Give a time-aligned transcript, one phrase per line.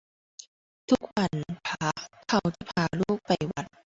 [0.89, 1.33] ทุกวัน
[1.65, 1.91] พระ
[2.29, 3.65] เขาจะพาลูกไปวัด